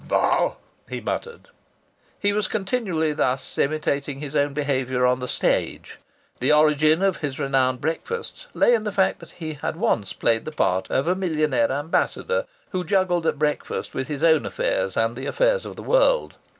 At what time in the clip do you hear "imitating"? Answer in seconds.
3.59-4.17